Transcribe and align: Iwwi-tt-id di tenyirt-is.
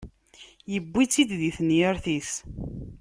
Iwwi-tt-id 0.75 1.29
di 1.39 1.51
tenyirt-is. 1.57 2.31